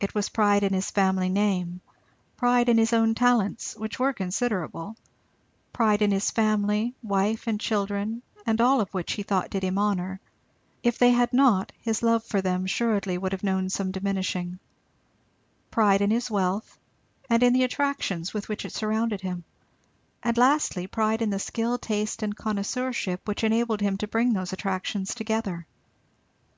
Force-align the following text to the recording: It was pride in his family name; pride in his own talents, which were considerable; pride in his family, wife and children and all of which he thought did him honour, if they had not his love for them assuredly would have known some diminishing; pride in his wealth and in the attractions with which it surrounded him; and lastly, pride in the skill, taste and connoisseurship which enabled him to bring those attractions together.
It 0.00 0.14
was 0.14 0.28
pride 0.28 0.62
in 0.62 0.74
his 0.74 0.90
family 0.90 1.30
name; 1.30 1.80
pride 2.36 2.68
in 2.68 2.76
his 2.76 2.92
own 2.92 3.14
talents, 3.14 3.74
which 3.74 3.98
were 3.98 4.12
considerable; 4.12 4.96
pride 5.72 6.02
in 6.02 6.10
his 6.10 6.30
family, 6.30 6.94
wife 7.02 7.46
and 7.46 7.58
children 7.58 8.20
and 8.44 8.60
all 8.60 8.82
of 8.82 8.92
which 8.92 9.12
he 9.14 9.22
thought 9.22 9.48
did 9.48 9.62
him 9.64 9.78
honour, 9.78 10.20
if 10.82 10.98
they 10.98 11.08
had 11.12 11.32
not 11.32 11.72
his 11.80 12.02
love 12.02 12.22
for 12.22 12.42
them 12.42 12.66
assuredly 12.66 13.16
would 13.16 13.32
have 13.32 13.42
known 13.42 13.70
some 13.70 13.90
diminishing; 13.92 14.58
pride 15.70 16.02
in 16.02 16.10
his 16.10 16.30
wealth 16.30 16.76
and 17.30 17.42
in 17.42 17.54
the 17.54 17.64
attractions 17.64 18.34
with 18.34 18.50
which 18.50 18.66
it 18.66 18.74
surrounded 18.74 19.22
him; 19.22 19.42
and 20.22 20.36
lastly, 20.36 20.86
pride 20.86 21.22
in 21.22 21.30
the 21.30 21.38
skill, 21.38 21.78
taste 21.78 22.22
and 22.22 22.36
connoisseurship 22.36 23.26
which 23.26 23.42
enabled 23.42 23.80
him 23.80 23.96
to 23.96 24.06
bring 24.06 24.34
those 24.34 24.52
attractions 24.52 25.14
together. 25.14 25.66